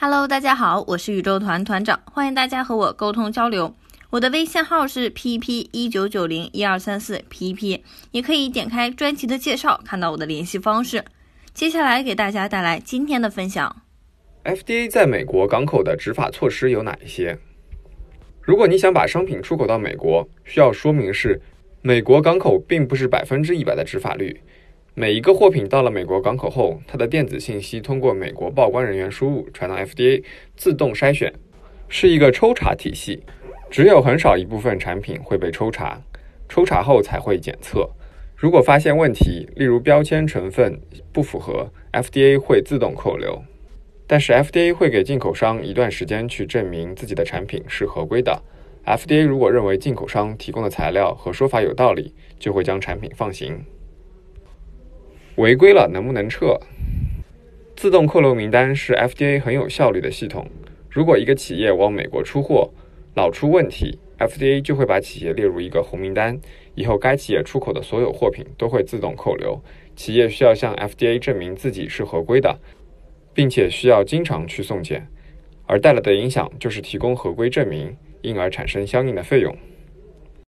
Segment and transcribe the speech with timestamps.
[0.00, 3.74] Hello，大家好，我是宇宙团团长，欢迎大家和我沟通交流。
[4.10, 7.80] 我的微信号是 pp 一九九零一二三四 pp，
[8.12, 11.04] 也可以点开专辑的介绍，看到我的联系方式。
[11.52, 13.82] 接下来给大家带来今天的分享。
[14.44, 17.36] FDA 在美国港口的执法措施有哪一些？
[18.40, 21.42] 如果你想把商品出口到美国，需要说明是，
[21.82, 24.40] 美国港口并不是百分之一百的执法率。
[25.00, 30.24] 每一个货品到了美国港口后，它的电子信息通过美国报关人员输入，传到 FDA
[30.56, 31.32] 自动筛选，
[31.88, 33.22] 是一个抽查体系。
[33.70, 36.02] 只有很少一部分产品会被抽查，
[36.48, 37.88] 抽查后才会检测。
[38.34, 40.80] 如果发现问题，例如标签成分
[41.12, 43.44] 不符合，FDA 会自动扣留。
[44.08, 48.42] 但是 FDA 会给进口商一段时间去证明自己的产品是合规的。
[48.84, 53.64] FDA 如果认为进口商提供的材料和说法有道理，就会将产品放行。
[55.38, 56.58] 违规了能不能撤？
[57.76, 60.44] 自动扣留名单是 FDA 很有效率的系统。
[60.90, 62.68] 如果一个企业往美国出货
[63.14, 66.40] 老出问题，FDA 就会把企业列入一个红名单，
[66.74, 69.62] 以后该企业出口的所有货品都会自动扣留。
[69.94, 72.58] 企业需要向 FDA 证明自己是合规的，
[73.32, 75.06] 并且需要经常去送检，
[75.66, 79.56] 而带来的影响就是提供合规证明，因而产生相应的费用。